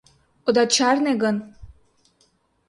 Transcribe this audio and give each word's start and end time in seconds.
Ода 0.47 0.63
чарне 0.75 1.13
гын... 1.21 1.37